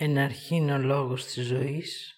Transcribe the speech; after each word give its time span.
Εν 0.00 0.18
ο 0.70 0.78
λόγος 0.78 1.24
της 1.24 1.46
ζωής 1.46 2.17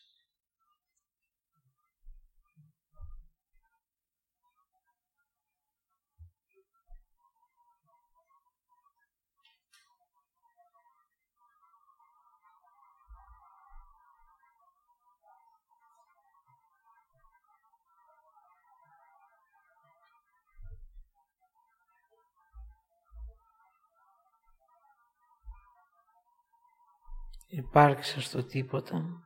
υπάρξα 27.51 28.21
στο 28.21 28.45
τίποτα. 28.45 29.25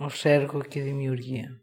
ως 0.00 0.24
έργο 0.24 0.62
και 0.62 0.82
δημιουργία. 0.82 1.62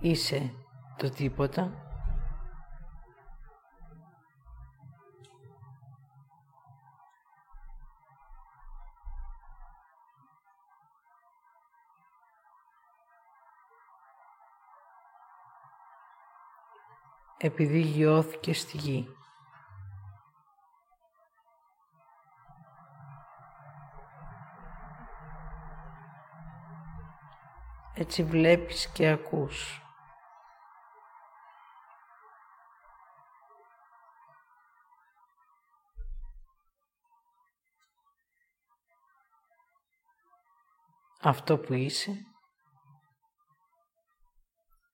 Είσαι 0.00 0.54
το 0.96 1.10
τίποτα 1.10 1.89
επειδή 17.42 17.80
γιώθηκε 17.80 18.54
στη 18.54 18.76
γη. 18.76 19.14
Έτσι 27.94 28.24
βλέπεις 28.24 28.92
και 28.92 29.08
ακούς. 29.08 29.82
Αυτό 41.22 41.58
που 41.58 41.72
είσαι, 41.72 42.12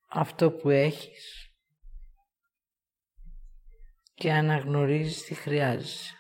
αυτό 0.08 0.52
που 0.52 0.70
έχεις, 0.70 1.45
και 4.16 4.32
αναγνωρίζεις 4.32 5.24
τι 5.24 5.34
χρειάζεσαι. 5.34 6.14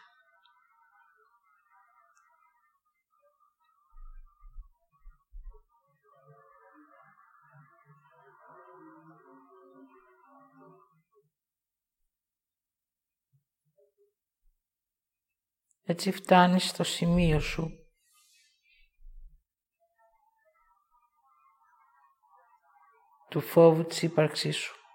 Έτσι 15.88 16.12
φτάνεις 16.12 16.68
στο 16.68 16.84
σημείο 16.84 17.40
σου 17.40 17.70
του 23.28 23.40
φόβου 23.40 23.84
της 23.84 24.02
ύπαρξής 24.02 24.56
σου. 24.56 24.85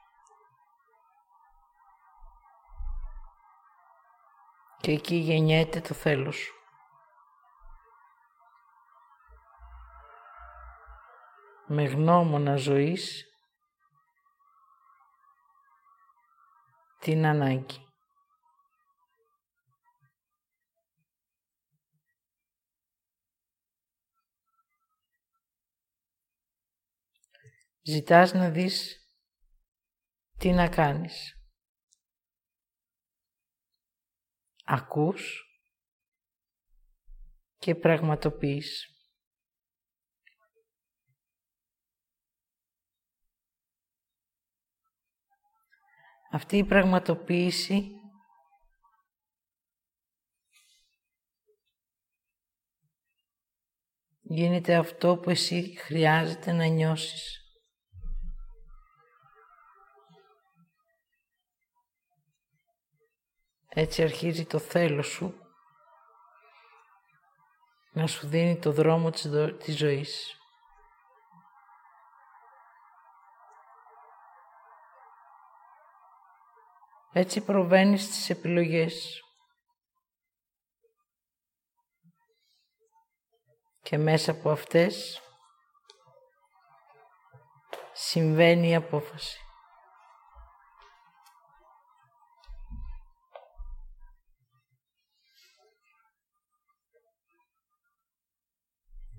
Και 4.81 4.91
εκεί 4.91 5.15
γεννιέται 5.15 5.81
το 5.81 5.93
θέλος 5.93 6.35
σου. 6.35 6.55
Με 11.67 11.83
γνώμονα 11.83 12.55
ζωής 12.55 13.25
την 16.99 17.25
ανάγκη. 17.25 17.85
Ζητάς 27.83 28.33
να 28.33 28.49
δεις 28.49 28.97
τι 30.37 30.51
να 30.51 30.69
κάνεις. 30.69 31.40
Ακούς 34.71 35.45
και 37.57 37.75
πραγματοποιείς. 37.75 38.85
Αυτή 46.31 46.57
η 46.57 46.65
πραγματοποίηση 46.65 47.91
γίνεται 54.21 54.75
αυτό 54.75 55.17
που 55.17 55.29
εσύ 55.29 55.75
χρειάζεται 55.77 56.51
να 56.51 56.65
νιώσεις. 56.65 57.40
Έτσι 63.73 64.03
αρχίζει 64.03 64.45
το 64.45 64.59
θέλος 64.59 65.07
σου 65.07 65.41
να 67.93 68.07
σου 68.07 68.27
δίνει 68.27 68.59
το 68.59 68.71
δρόμο 68.71 69.09
της, 69.09 69.29
της 69.57 69.77
ζωής. 69.77 70.35
Έτσι 77.13 77.41
προβαίνεις 77.41 78.03
στις 78.03 78.29
επιλογές. 78.29 79.21
Και 83.81 83.97
μέσα 83.97 84.31
από 84.31 84.49
αυτές 84.49 85.21
συμβαίνει 87.93 88.69
η 88.69 88.75
απόφαση. 88.75 89.39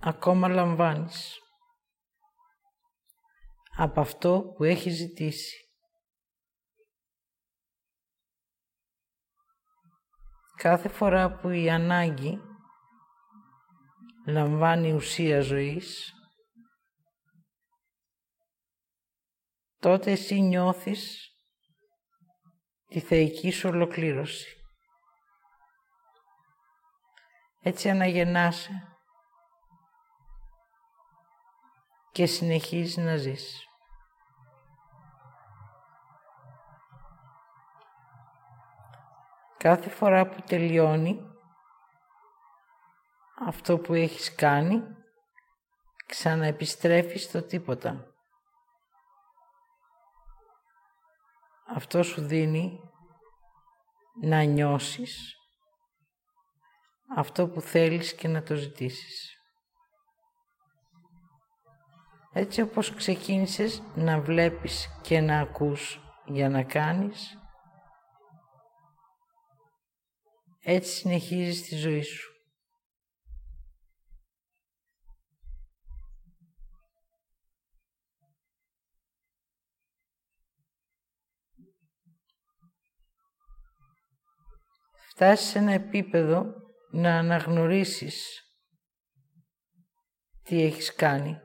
Ακόμα 0.04 0.48
λαμβάνεις 0.48 1.40
από 3.76 4.00
αυτό 4.00 4.52
που 4.56 4.64
έχει 4.64 4.90
ζητήσει. 4.90 5.56
Κάθε 10.56 10.88
φορά 10.88 11.38
που 11.38 11.48
η 11.48 11.70
ανάγκη 11.70 12.40
λαμβάνει 14.26 14.92
ουσία 14.92 15.40
ζωής, 15.40 16.12
τότε 19.78 20.10
εσύ 20.10 20.40
νιώθεις 20.40 21.30
τη 22.86 23.00
θεϊκή 23.00 23.50
σου 23.50 23.68
ολοκλήρωση. 23.68 24.56
Έτσι 27.60 27.88
αναγεννάσαι 27.88 28.91
και 32.12 32.26
συνεχίζεις 32.26 32.96
να 32.96 33.16
ζεις. 33.16 33.66
Κάθε 39.56 39.90
φορά 39.90 40.28
που 40.28 40.40
τελειώνει 40.40 41.20
αυτό 43.46 43.78
που 43.78 43.94
έχεις 43.94 44.34
κάνει, 44.34 44.82
ξαναεπιστρέφεις 46.06 47.22
στο 47.22 47.42
τίποτα. 47.42 48.06
Αυτό 51.76 52.02
σου 52.02 52.26
δίνει 52.26 52.80
να 54.20 54.42
νιώσεις 54.42 55.36
αυτό 57.16 57.48
που 57.48 57.60
θέλεις 57.60 58.14
και 58.14 58.28
να 58.28 58.42
το 58.42 58.54
ζητήσεις. 58.54 59.41
Έτσι 62.34 62.60
όπως 62.60 62.94
ξεκίνησες 62.94 63.82
να 63.94 64.20
βλέπεις 64.20 65.00
και 65.02 65.20
να 65.20 65.40
ακούς 65.40 66.00
για 66.26 66.48
να 66.48 66.62
κάνεις, 66.62 67.38
έτσι 70.60 70.94
συνεχίζεις 70.94 71.62
τη 71.62 71.76
ζωή 71.76 72.02
σου. 72.02 72.30
Φτάσεις 85.08 85.48
σε 85.48 85.58
ένα 85.58 85.72
επίπεδο 85.72 86.44
να 86.90 87.18
αναγνωρίσεις 87.18 88.42
τι 90.42 90.62
έχεις 90.62 90.94
κάνει 90.94 91.40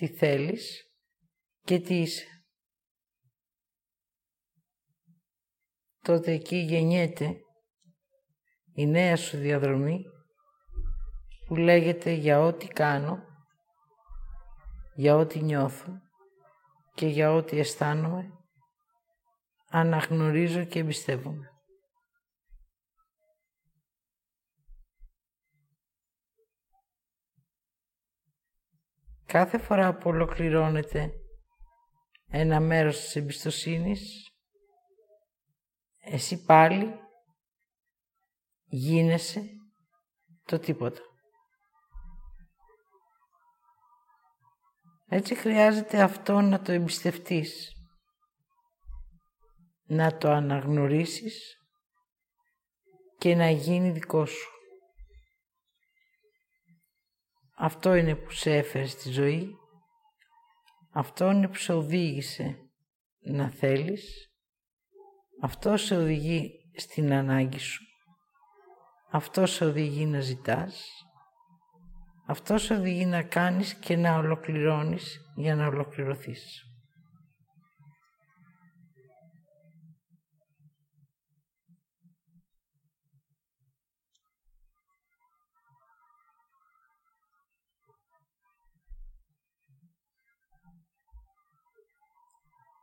τι 0.00 0.08
θέλεις 0.08 0.90
και 1.60 1.78
τι 1.80 2.00
είσαι. 2.00 2.26
Τότε 6.02 6.32
εκεί 6.32 6.56
γεννιέται 6.56 7.36
η 8.74 8.86
νέα 8.86 9.16
σου 9.16 9.36
διαδρομή 9.36 10.02
που 11.46 11.56
λέγεται 11.56 12.10
για 12.10 12.40
ό,τι 12.40 12.66
κάνω, 12.66 13.22
για 14.94 15.16
ό,τι 15.16 15.40
νιώθω 15.40 15.92
και 16.94 17.06
για 17.06 17.32
ό,τι 17.32 17.58
αισθάνομαι, 17.58 18.30
αναγνωρίζω 19.70 20.64
και 20.64 20.78
εμπιστεύομαι. 20.78 21.49
Κάθε 29.30 29.58
φορά 29.58 29.94
που 29.94 30.10
ολοκληρώνεται 30.10 31.12
ένα 32.26 32.60
μέρος 32.60 33.00
της 33.00 33.16
εμπιστοσύνης, 33.16 34.30
εσύ 35.98 36.44
πάλι 36.44 36.94
γίνεσαι 38.64 39.42
το 40.44 40.58
τίποτα. 40.58 41.00
Έτσι 45.08 45.34
χρειάζεται 45.34 46.02
αυτό 46.02 46.40
να 46.40 46.60
το 46.60 46.72
εμπιστευτείς, 46.72 47.72
να 49.86 50.16
το 50.16 50.30
αναγνωρίσεις 50.30 51.56
και 53.18 53.34
να 53.34 53.50
γίνει 53.50 53.90
δικό 53.90 54.26
σου. 54.26 54.59
Αυτό 57.62 57.94
είναι 57.94 58.14
που 58.14 58.30
σε 58.30 58.56
έφερε 58.56 58.86
στη 58.86 59.10
ζωή, 59.10 59.56
αυτό 60.92 61.30
είναι 61.30 61.48
που 61.48 61.56
σε 61.56 61.72
οδήγησε 61.72 62.56
να 63.20 63.50
θέλεις, 63.50 64.32
αυτό 65.42 65.76
σε 65.76 65.96
οδηγεί 65.96 66.50
στην 66.76 67.12
ανάγκη 67.12 67.58
σου, 67.58 67.84
αυτό 69.10 69.46
σε 69.46 69.64
οδηγεί 69.64 70.06
να 70.06 70.20
ζητάς, 70.20 70.86
αυτό 72.26 72.58
σε 72.58 72.74
οδηγεί 72.74 73.06
να 73.06 73.22
κάνεις 73.22 73.74
και 73.74 73.96
να 73.96 74.16
ολοκληρώνεις 74.16 75.20
για 75.36 75.54
να 75.54 75.66
ολοκληρωθείς. 75.66 76.69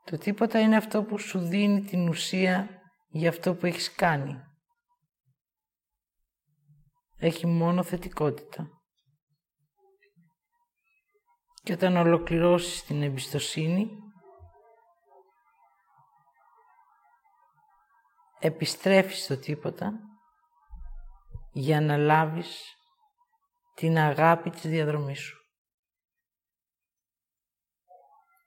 Το 0.07 0.17
τίποτα 0.17 0.59
είναι 0.59 0.77
αυτό 0.77 1.03
που 1.03 1.17
σου 1.17 1.39
δίνει 1.39 1.81
την 1.81 2.07
ουσία 2.07 2.69
για 3.07 3.29
αυτό 3.29 3.55
που 3.55 3.65
έχεις 3.65 3.95
κάνει. 3.95 4.43
Έχει 7.17 7.47
μόνο 7.47 7.83
θετικότητα. 7.83 8.69
Και 11.63 11.73
όταν 11.73 11.97
ολοκληρώσεις 11.97 12.83
την 12.83 13.01
εμπιστοσύνη, 13.01 13.89
επιστρέφεις 18.39 19.23
στο 19.23 19.37
τίποτα 19.37 19.91
για 21.51 21.81
να 21.81 21.97
λάβεις 21.97 22.75
την 23.73 23.97
αγάπη 23.97 24.49
της 24.49 24.61
διαδρομής 24.61 25.19
σου. 25.19 25.37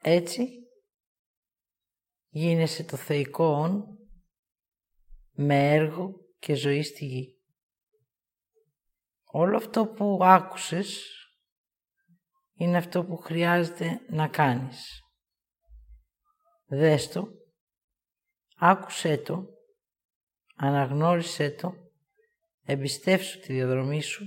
Έτσι, 0.03 0.49
γίνεσαι 2.31 2.85
το 2.85 2.97
θεϊκό 2.97 3.45
όν 3.45 3.85
με 5.33 5.73
έργο 5.73 6.13
και 6.39 6.55
ζωή 6.55 6.83
στη 6.83 7.05
γη. 7.05 7.35
Όλο 9.25 9.57
αυτό 9.57 9.87
που 9.87 10.19
άκουσες 10.23 11.15
είναι 12.55 12.77
αυτό 12.77 13.05
που 13.05 13.17
χρειάζεται 13.17 14.01
να 14.09 14.29
κάνεις. 14.29 15.01
Δες 16.67 17.09
το, 17.09 17.29
άκουσέ 18.57 19.19
το, 19.19 19.47
αναγνώρισέ 20.57 21.51
το, 21.51 21.75
εμπιστεύσου 22.63 23.41
τη 23.41 23.53
διαδρομή 23.53 24.03
σου 24.03 24.27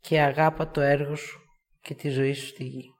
και 0.00 0.20
αγάπα 0.20 0.70
το 0.70 0.80
έργο 0.80 1.16
σου 1.16 1.40
και 1.80 1.94
τη 1.94 2.08
ζωή 2.08 2.32
σου 2.32 2.46
στη 2.46 2.64
γη. 2.64 2.90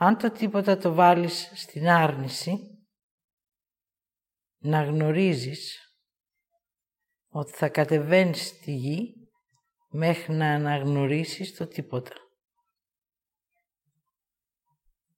Αν 0.00 0.18
το 0.18 0.30
τίποτα 0.30 0.76
το 0.76 0.94
βάλεις 0.94 1.52
στην 1.54 1.88
άρνηση, 1.88 2.58
να 4.58 4.84
γνωρίζεις 4.84 5.92
ότι 7.28 7.52
θα 7.52 7.68
κατεβαίνεις 7.68 8.46
στη 8.46 8.72
γη 8.72 9.14
μέχρι 9.90 10.34
να 10.34 10.54
αναγνωρίσεις 10.54 11.56
το 11.56 11.66
τίποτα. 11.66 12.12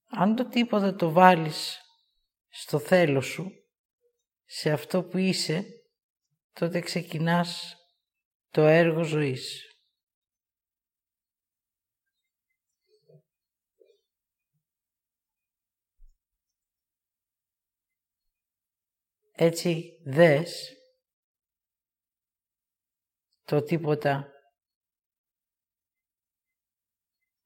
Αν 0.07 0.37
το 0.37 0.49
τίποτα 0.49 0.95
το 0.95 1.11
βάλεις 1.11 1.79
στο 2.49 2.79
θέλω 2.79 3.21
σου, 3.21 3.51
σε 4.45 4.71
αυτό 4.71 5.03
που 5.03 5.19
είσαι, 5.19 5.65
τότε 6.53 6.81
ξεκινάς 6.81 7.77
το 8.51 8.63
έργο 8.63 9.03
ζωής. 9.03 9.70
Έτσι 19.43 20.01
δες 20.05 20.73
το 23.45 23.63
τίποτα 23.63 24.29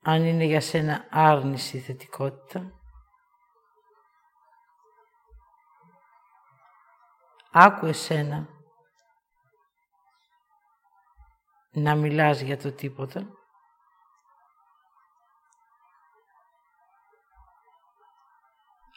αν 0.01 0.25
είναι 0.25 0.45
για 0.45 0.61
σένα 0.61 1.09
άρνηση 1.11 1.79
θετικότητα. 1.79 2.73
Άκου 7.53 7.87
εσένα 7.87 8.49
να 11.71 11.95
μιλάς 11.95 12.41
για 12.41 12.59
το 12.59 12.73
τίποτα. 12.73 13.27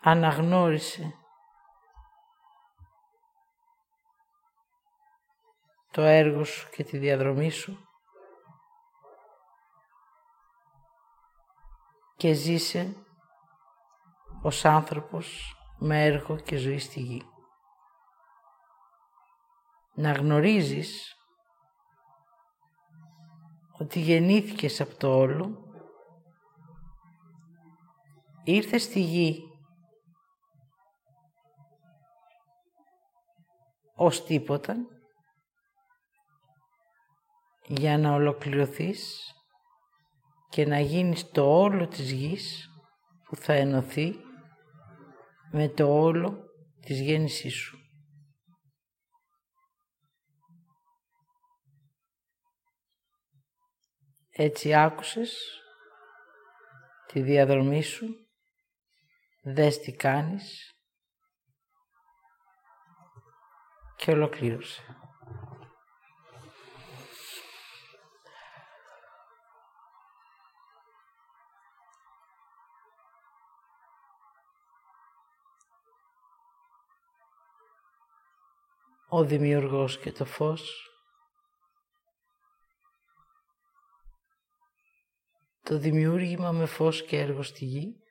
Αναγνώρισε 0.02 1.27
το 5.98 6.04
έργο 6.04 6.44
σου 6.44 6.70
και 6.70 6.84
τη 6.84 6.98
διαδρομή 6.98 7.50
σου 7.50 7.78
και 12.18 12.34
ζήσε 12.34 13.06
ως 14.42 14.66
άνθρωπος 14.66 15.56
με 15.78 16.06
έργο 16.06 16.38
και 16.40 16.56
ζωή 16.56 16.80
στη 16.80 17.00
γη. 17.00 17.22
Να 19.94 20.12
γνωρίζεις 20.12 21.16
ότι 23.80 24.00
γεννήθηκες 24.00 24.82
από 24.82 24.98
το 24.98 25.18
όλο, 25.18 25.72
ήρθες 28.44 28.84
στη 28.84 29.00
γη 29.00 29.44
ως 33.96 34.24
τίποτα 34.24 34.76
για 37.78 37.98
να 37.98 38.14
ολοκληρωθείς 38.14 39.32
και 40.50 40.66
να 40.66 40.80
γίνεις 40.80 41.32
το 41.32 41.60
όλο 41.62 41.88
της 41.88 42.12
γης 42.12 42.70
που 43.24 43.36
θα 43.36 43.54
ενωθεί 43.54 44.16
με 45.52 45.70
το 45.70 46.02
όλο 46.02 46.44
της 46.80 47.02
γέννησής 47.02 47.54
σου. 47.54 47.78
Έτσι 54.30 54.74
άκουσες 54.74 55.62
τη 57.08 57.22
διαδρομή 57.22 57.84
σου 57.84 58.08
δες 59.44 59.80
τι 59.80 59.92
κάνεις 59.96 60.72
και 63.96 64.12
ολοκλήρωσε. 64.12 65.07
Ο 79.10 79.24
Δημιουργός 79.26 80.00
και 80.00 80.12
το 80.12 80.26
φως, 80.26 80.90
το 85.64 85.78
δημιούργημα 85.78 86.52
με 86.52 86.66
φως 86.66 87.06
και 87.06 87.20
έργο 87.20 87.44
στη 87.44 87.66
γη, 87.66 88.02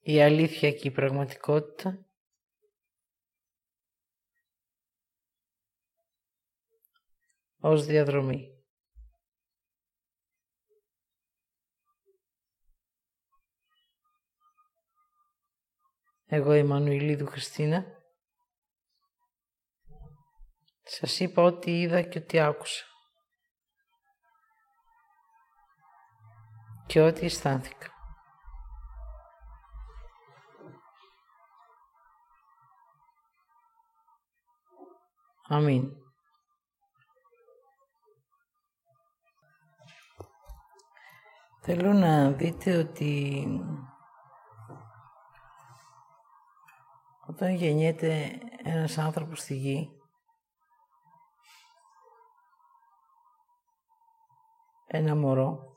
η 0.00 0.22
αλήθεια 0.22 0.72
και 0.72 0.88
η 0.88 0.90
πραγματικότητα, 0.90 2.05
ως 7.60 7.84
διαδρομή. 7.84 8.50
Εγώ 16.28 16.54
η 16.54 16.62
Μανουηλίδου 16.62 17.26
Χριστίνα 17.26 17.84
σας 20.82 21.20
είπα 21.20 21.42
ό,τι 21.42 21.80
είδα 21.80 22.02
και 22.02 22.18
ό,τι 22.18 22.40
άκουσα 22.40 22.84
και 26.86 27.00
ό,τι 27.00 27.24
αισθάνθηκα. 27.24 27.90
Αμήν. 35.48 36.05
Θέλω 41.68 41.92
να 41.92 42.30
δείτε 42.30 42.76
ότι 42.76 43.46
όταν 47.26 47.54
γεννιέται 47.54 48.40
ένας 48.62 48.98
άνθρωπος 48.98 49.40
στη 49.40 49.54
γη, 49.54 49.90
ένα 54.86 55.16
μωρό, 55.16 55.76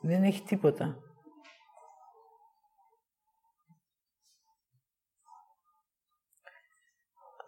δεν 0.00 0.22
έχει 0.22 0.42
τίποτα. 0.42 0.96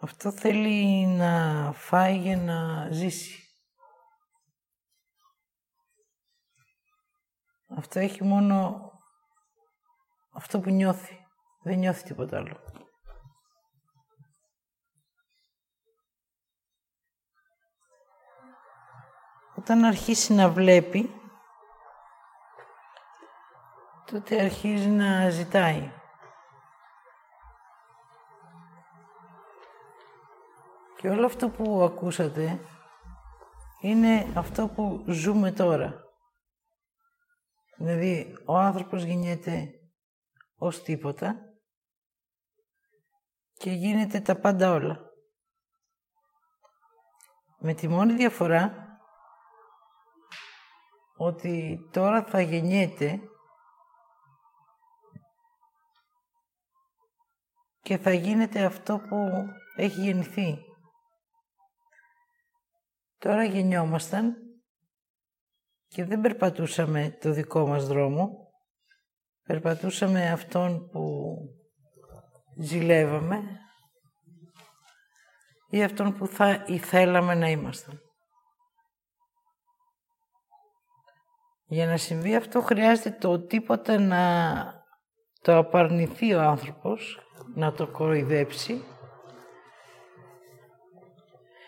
Αυτό 0.01 0.31
θέλει 0.31 1.05
να 1.05 1.71
φάει 1.73 2.17
για 2.17 2.37
να 2.37 2.89
ζήσει. 2.91 3.48
Αυτό 7.77 7.99
έχει 7.99 8.23
μόνο 8.23 8.89
αυτό 10.31 10.59
που 10.59 10.69
νιώθει. 10.69 11.27
Δεν 11.61 11.77
νιώθει 11.77 12.03
τίποτα 12.03 12.37
άλλο. 12.37 12.57
Όταν 19.55 19.83
αρχίσει 19.83 20.33
να 20.33 20.49
βλέπει, 20.49 21.21
τότε 24.05 24.41
αρχίζει 24.41 24.87
να 24.87 25.29
ζητάει. 25.29 25.91
Και 30.95 31.09
όλο 31.09 31.25
αυτό 31.25 31.49
που 31.49 31.81
ακούσατε 31.83 32.59
είναι 33.81 34.31
αυτό 34.35 34.67
που 34.67 35.03
ζούμε 35.07 35.51
τώρα. 35.51 36.08
Δηλαδή, 37.79 38.37
ο 38.45 38.57
άνθρωπος 38.57 39.03
γεννιέται 39.03 39.69
ως 40.55 40.81
τίποτα 40.81 41.35
και 43.53 43.71
γίνεται 43.71 44.19
τα 44.19 44.39
πάντα 44.39 44.71
όλα. 44.71 44.99
Με 47.59 47.73
τη 47.73 47.87
μόνη 47.87 48.13
διαφορά 48.13 48.87
ότι 51.17 51.79
τώρα 51.91 52.23
θα 52.23 52.41
γεννιέται 52.41 53.19
και 57.81 57.97
θα 57.97 58.13
γίνεται 58.13 58.65
αυτό 58.65 58.99
που 58.99 59.45
έχει 59.75 60.01
γεννηθεί. 60.01 60.57
Τώρα 63.17 63.43
γεννιόμασταν 63.43 64.48
και 65.89 66.05
δεν 66.05 66.21
περπατούσαμε 66.21 67.17
το 67.21 67.31
δικό 67.31 67.67
μας 67.67 67.87
δρόμο, 67.87 68.29
περπατούσαμε 69.43 70.31
αυτόν 70.31 70.89
που 70.89 71.35
ζηλεύαμε 72.59 73.41
ή 75.69 75.83
αυτόν 75.83 76.17
που 76.17 76.27
θα 76.27 76.63
ήθελαμε 76.67 77.35
να 77.35 77.49
ήμασταν. 77.49 78.01
Για 81.65 81.85
να 81.85 81.97
συμβεί 81.97 82.35
αυτό 82.35 82.61
χρειάζεται 82.61 83.11
το 83.11 83.39
τίποτα 83.39 83.99
να 83.99 84.63
το 85.41 85.57
απαρνηθεί 85.57 86.33
ο 86.33 86.41
άνθρωπος, 86.41 87.19
να 87.55 87.71
το 87.73 87.87
κοροϊδέψει, 87.87 88.83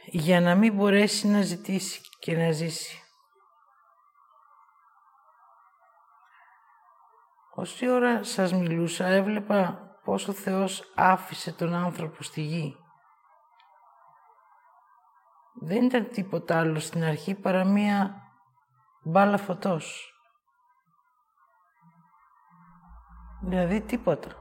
για 0.06 0.42
να 0.42 0.56
μην 0.56 0.74
μπορέσει 0.74 1.28
να 1.28 1.42
ζητήσει 1.42 2.02
και 2.20 2.38
να 2.38 2.52
ζήσει. 2.52 3.01
Όση 7.62 7.90
ώρα 7.90 8.24
σας 8.24 8.54
μιλούσα 8.54 9.06
έβλεπα 9.06 9.90
πως 10.04 10.28
ο 10.28 10.34
Θεός 10.34 10.92
άφησε 10.96 11.54
τον 11.54 11.74
άνθρωπο 11.74 12.24
στη 12.24 12.42
γη. 12.42 12.78
Δεν 15.54 15.84
ήταν 15.84 16.10
τίποτα 16.10 16.60
άλλο 16.60 16.80
στην 16.80 17.04
αρχή 17.04 17.36
παρά 17.36 17.66
μία 17.66 18.16
μπάλα 19.04 19.38
φωτός. 19.38 20.14
Δηλαδή 23.42 23.82
τίποτα. 23.82 24.41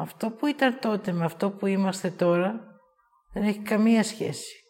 Αυτό 0.00 0.30
που 0.30 0.46
ήταν 0.46 0.80
τότε 0.80 1.12
με 1.12 1.24
αυτό 1.24 1.50
που 1.50 1.66
είμαστε 1.66 2.10
τώρα 2.10 2.80
δεν 3.32 3.42
έχει 3.42 3.62
καμία 3.62 4.02
σχέση. 4.02 4.62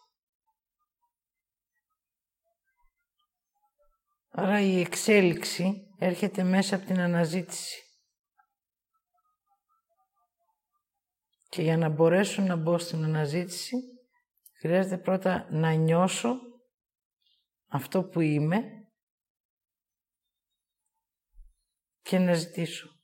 Άρα 4.29 4.59
η 4.59 4.79
εξέλιξη 4.79 5.87
έρχεται 5.97 6.43
μέσα 6.43 6.75
από 6.75 6.85
την 6.85 6.99
αναζήτηση. 6.99 7.83
Και 11.49 11.61
για 11.61 11.77
να 11.77 11.89
μπορέσω 11.89 12.41
να 12.41 12.55
μπω 12.55 12.77
στην 12.77 13.03
αναζήτηση, 13.03 13.75
χρειάζεται 14.59 14.97
πρώτα 14.97 15.47
να 15.51 15.71
νιώσω 15.71 16.35
αυτό 17.67 18.03
που 18.03 18.19
είμαι 18.19 18.63
και 22.01 22.19
να 22.19 22.33
ζητήσω. 22.33 22.98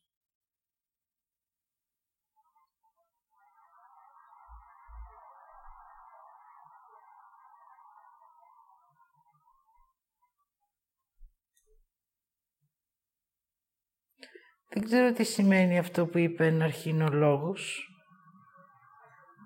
Δεν 14.76 14.84
ξέρω 14.84 15.12
τι 15.12 15.24
σημαίνει 15.24 15.78
αυτό 15.78 16.06
που 16.06 16.18
είπε 16.18 16.46
ένα 16.46 16.64
αρχινολόγος. 16.64 17.90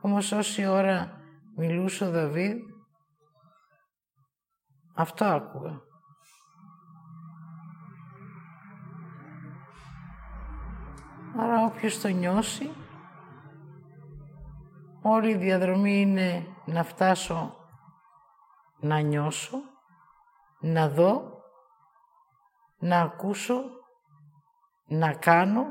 Όμως 0.02 0.32
όση 0.32 0.66
ώρα 0.66 1.22
μιλούσε 1.56 2.06
ο 2.06 2.12
Δαβίδ, 2.12 2.58
αυτό 4.96 5.26
άκουγα. 5.26 5.82
Άρα 11.38 11.66
όποιος 11.66 12.00
το 12.00 12.08
νιώσει, 12.08 12.72
Όλη 15.02 15.32
η 15.32 15.38
διαδρομή 15.38 16.02
είναι 16.02 16.48
να 16.66 16.84
φτάσω 16.84 17.56
να 18.80 19.00
νιώσω, 19.00 19.58
να 20.60 20.90
δω, 20.90 21.42
να 22.80 23.02
ακούσω, 23.02 23.79
να 24.90 25.14
κάνω 25.14 25.66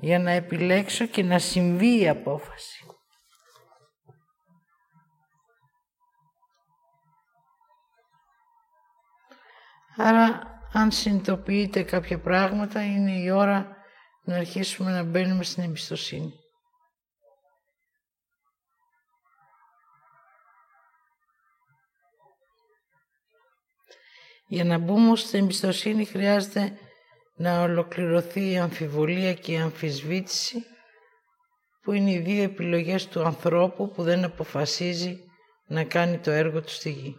για 0.00 0.18
να 0.18 0.30
επιλέξω 0.30 1.06
και 1.06 1.22
να 1.22 1.38
συμβεί 1.38 2.00
η 2.00 2.08
απόφαση. 2.08 2.84
Άρα, 9.96 10.40
αν 10.72 10.90
συνειδητοποιείτε 10.90 11.82
κάποια 11.82 12.20
πράγματα, 12.20 12.84
είναι 12.84 13.12
η 13.12 13.30
ώρα 13.30 13.76
να 14.22 14.36
αρχίσουμε 14.36 14.90
να 14.90 15.02
μπαίνουμε 15.02 15.44
στην 15.44 15.62
εμπιστοσύνη. 15.62 16.32
Για 24.46 24.64
να 24.64 24.78
μπούμε 24.78 25.16
στην 25.16 25.42
εμπιστοσύνη 25.42 26.04
χρειάζεται 26.04 26.78
να 27.40 27.62
ολοκληρωθεί 27.62 28.50
η 28.50 28.58
αμφιβολία 28.58 29.34
και 29.34 29.52
η 29.52 29.58
αμφισβήτηση 29.58 30.64
που 31.82 31.92
είναι 31.92 32.10
οι 32.10 32.18
δύο 32.18 32.42
επιλογές 32.42 33.08
του 33.08 33.22
ανθρώπου 33.24 33.90
που 33.90 34.02
δεν 34.02 34.24
αποφασίζει 34.24 35.24
να 35.66 35.84
κάνει 35.84 36.18
το 36.18 36.30
έργο 36.30 36.60
του 36.60 36.68
στη 36.70 36.90
γη. 36.90 37.16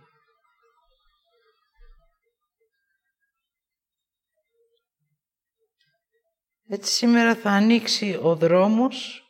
Έτσι 6.67 6.91
σήμερα 6.93 7.35
θα 7.35 7.49
ανοίξει 7.49 8.19
ο 8.21 8.35
δρόμος 8.35 9.23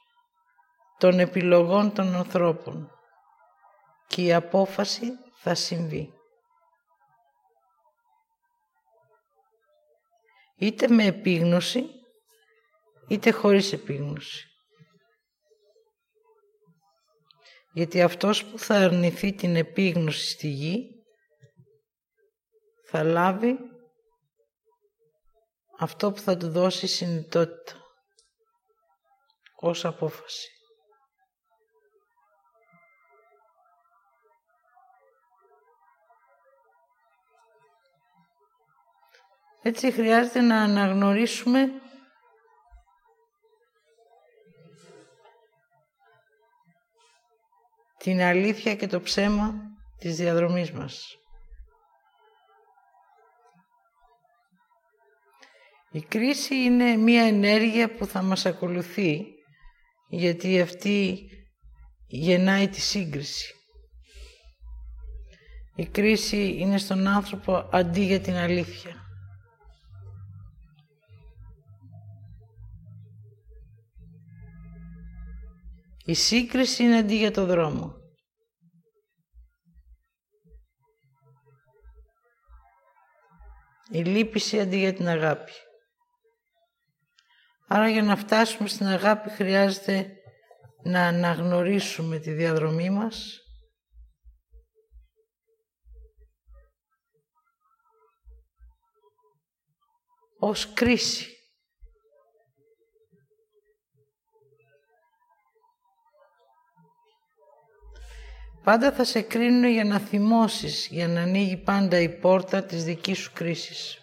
των 0.97 1.19
επιλογών 1.19 1.93
των 1.93 2.15
ανθρώπων 2.15 2.91
και 4.07 4.21
η 4.23 4.33
απόφαση 4.33 5.05
θα 5.33 5.55
συμβεί. 5.55 6.13
Είτε 10.61 10.87
με 10.87 11.05
επίγνωση, 11.05 11.85
είτε 13.07 13.31
χωρίς 13.31 13.73
επίγνωση. 13.73 14.45
Γιατί 17.73 18.01
αυτός 18.01 18.45
που 18.45 18.59
θα 18.59 18.75
αρνηθεί 18.75 19.33
την 19.33 19.55
επίγνωση 19.55 20.29
στη 20.29 20.47
γη, 20.47 20.89
θα 22.85 23.03
λάβει 23.03 23.57
αυτό 25.79 26.11
που 26.11 26.19
θα 26.19 26.37
του 26.37 26.49
δώσει 26.49 26.87
συνειδητότητα 26.87 27.81
ως 29.55 29.85
απόφαση. 29.85 30.49
Έτσι 39.63 39.91
χρειάζεται 39.91 40.41
να 40.41 40.61
αναγνωρίσουμε 40.61 41.71
την 47.97 48.21
αλήθεια 48.21 48.75
και 48.75 48.87
το 48.87 49.01
ψέμα 49.01 49.53
της 49.97 50.15
διαδρομής 50.15 50.71
μας. 50.71 51.15
Η 55.91 56.01
κρίση 56.01 56.55
είναι 56.55 56.95
μία 56.95 57.23
ενέργεια 57.23 57.95
που 57.95 58.05
θα 58.05 58.21
μας 58.21 58.45
ακολουθεί 58.45 59.25
γιατί 60.09 60.61
αυτή 60.61 61.29
γεννάει 62.07 62.67
τη 62.67 62.81
σύγκριση. 62.81 63.53
Η 65.75 65.85
κρίση 65.85 66.55
είναι 66.57 66.77
στον 66.77 67.07
άνθρωπο 67.07 67.69
αντί 67.71 68.01
για 68.01 68.19
την 68.19 68.35
αλήθεια. 68.35 69.00
Η 76.11 76.13
σύγκριση 76.13 76.83
είναι 76.83 76.97
αντί 76.97 77.15
για 77.15 77.31
το 77.31 77.45
δρόμο. 77.45 77.95
Η 83.91 84.03
λύπηση 84.03 84.59
αντί 84.59 84.77
για 84.77 84.93
την 84.93 85.07
αγάπη. 85.07 85.51
Άρα 87.67 87.89
για 87.89 88.03
να 88.03 88.15
φτάσουμε 88.15 88.67
στην 88.67 88.85
αγάπη 88.85 89.29
χρειάζεται 89.29 90.15
να 90.83 91.07
αναγνωρίσουμε 91.07 92.19
τη 92.19 92.31
διαδρομή 92.31 92.89
μας 92.89 93.39
ως 100.39 100.73
κρίση. 100.73 101.40
Πάντα 108.63 108.91
θα 108.91 109.03
σε 109.03 109.21
κρίνουν 109.21 109.71
για 109.71 109.83
να 109.83 109.99
θυμώσεις, 109.99 110.87
για 110.87 111.07
να 111.07 111.21
ανοίγει 111.21 111.57
πάντα 111.57 111.99
η 111.99 112.09
πόρτα 112.09 112.63
της 112.63 112.83
δικής 112.83 113.17
σου 113.17 113.31
κρίσης. 113.33 114.01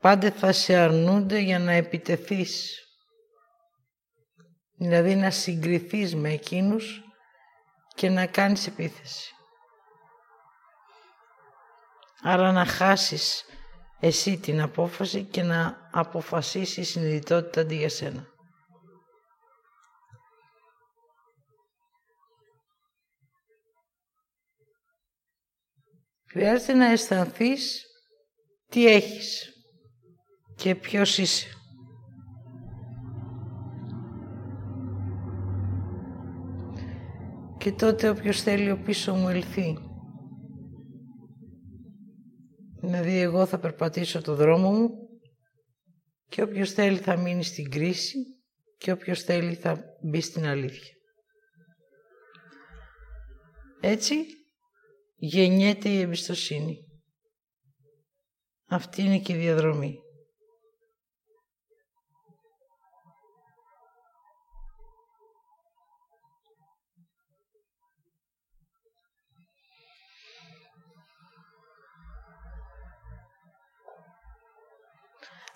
Πάντα 0.00 0.30
θα 0.30 0.52
σε 0.52 0.76
αρνούνται 0.76 1.38
για 1.38 1.58
να 1.58 1.72
επιτεθείς. 1.72 2.82
Δηλαδή 4.74 5.14
να 5.14 5.30
συγκριθείς 5.30 6.14
με 6.14 6.30
εκείνους 6.32 7.02
και 7.94 8.08
να 8.08 8.26
κάνεις 8.26 8.66
επίθεση. 8.66 9.32
Άρα 12.22 12.52
να 12.52 12.64
χάσεις 12.64 13.44
εσύ 14.00 14.38
την 14.38 14.60
απόφαση 14.60 15.24
και 15.24 15.42
να 15.42 15.88
αποφασίσεις 15.92 16.76
η 16.76 16.84
συνειδητότητα 16.84 17.60
αντί 17.60 17.74
για 17.74 17.88
σένα. 17.88 18.26
Χρειάζεται 26.30 26.72
να 26.72 26.86
αισθανθείς 26.86 27.86
τι 28.68 28.86
έχεις 28.86 29.52
και 30.56 30.74
ποιος 30.74 31.18
είσαι. 31.18 31.46
Και 37.58 37.72
τότε 37.72 38.08
όποιος 38.08 38.42
θέλει 38.42 38.70
ο 38.70 38.78
πίσω 38.78 39.14
μου 39.14 39.28
ελθεί. 39.28 39.78
Δηλαδή 42.80 43.18
εγώ 43.18 43.46
θα 43.46 43.58
περπατήσω 43.58 44.22
το 44.22 44.34
δρόμο 44.34 44.70
μου 44.70 44.90
και 46.28 46.42
όποιος 46.42 46.72
θέλει 46.72 46.98
θα 46.98 47.16
μείνει 47.16 47.44
στην 47.44 47.70
κρίση 47.70 48.18
και 48.78 48.92
όποιος 48.92 49.22
θέλει 49.22 49.54
θα 49.54 49.84
μπει 50.02 50.20
στην 50.20 50.46
αλήθεια. 50.46 50.94
Έτσι 53.80 54.16
γεννιέται 55.18 55.88
η 55.88 56.00
εμπιστοσύνη. 56.00 56.78
Αυτή 58.68 59.02
είναι 59.02 59.18
και 59.18 59.32
η 59.32 59.36
διαδρομή. 59.36 59.98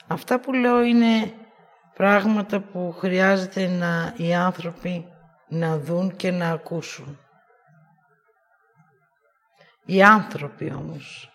Αυτά 0.06 0.40
που 0.40 0.52
λέω 0.52 0.82
είναι 0.82 1.34
πράγματα 1.94 2.60
που 2.60 2.92
χρειάζεται 2.92 3.66
να 3.66 4.14
οι 4.16 4.34
άνθρωποι 4.34 5.06
να 5.48 5.78
δουν 5.78 6.16
και 6.16 6.30
να 6.30 6.50
ακούσουν. 6.50 7.21
Οι 9.84 10.02
άνθρωποι 10.02 10.72
όμως, 10.72 11.30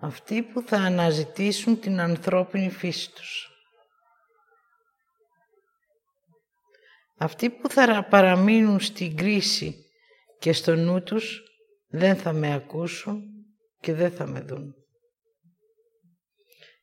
αυτοί 0.00 0.42
που 0.42 0.62
θα 0.66 0.76
αναζητήσουν 0.76 1.80
την 1.80 2.00
ανθρώπινη 2.00 2.70
φύση 2.70 3.12
τους. 3.12 3.50
Αυτοί 7.18 7.50
που 7.50 7.70
θα 7.70 8.04
παραμείνουν 8.04 8.80
στην 8.80 9.16
κρίση 9.16 9.84
και 10.38 10.52
στο 10.52 10.74
νου 10.74 11.02
τους 11.02 11.42
δεν 11.88 12.16
θα 12.16 12.32
με 12.32 12.54
ακούσουν 12.54 13.22
και 13.80 13.94
δεν 13.94 14.10
θα 14.10 14.26
με 14.26 14.40
δουν. 14.40 14.74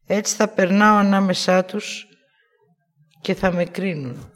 Έτσι 0.06 0.36
θα 0.36 0.48
περνάω 0.48 0.98
ανάμεσά 0.98 1.66
τους 1.66 2.08
και 3.22 3.34
θα 3.34 3.52
με 3.52 3.66
κρίνουν, 3.66 4.32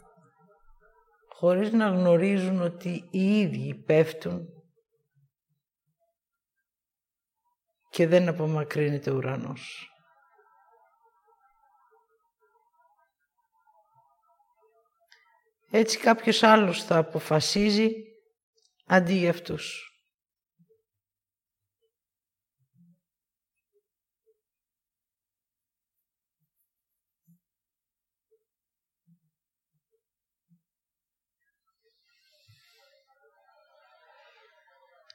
χωρίς 1.28 1.72
να 1.72 1.88
γνωρίζουν 1.88 2.62
ότι 2.62 3.08
οι 3.10 3.38
ίδιοι 3.40 3.74
πέφτουν 3.74 4.48
και 7.92 8.06
δεν 8.06 8.28
απομακρύνεται 8.28 9.10
ο 9.10 9.14
ουρανός. 9.14 9.90
Έτσι 15.70 15.98
κάποιος 15.98 16.42
άλλος 16.42 16.84
θα 16.84 16.96
αποφασίζει 16.96 17.92
αντί 18.86 19.12
για 19.14 19.30
αυτούς. 19.30 19.86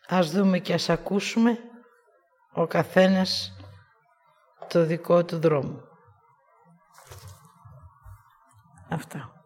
Ας 0.08 0.32
δούμε 0.32 0.60
και 0.60 0.74
ας 0.74 0.90
ακούσουμε 0.90 1.77
ο 2.58 2.68
καθένας 2.68 3.56
το 4.68 4.86
δικό 4.86 5.26
του 5.26 5.40
δρόμο. 5.40 5.82
Αυτά. 8.90 9.37